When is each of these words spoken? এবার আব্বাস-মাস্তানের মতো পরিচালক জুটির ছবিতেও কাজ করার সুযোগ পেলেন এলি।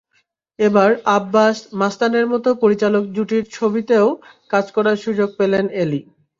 এবার 0.59 0.89
আব্বাস-মাস্তানের 1.17 2.25
মতো 2.27 2.49
পরিচালক 2.63 3.03
জুটির 3.15 3.43
ছবিতেও 3.51 4.07
কাজ 4.49 4.65
করার 4.75 4.97
সুযোগ 5.05 5.29
পেলেন 5.39 5.65
এলি। 5.81 5.99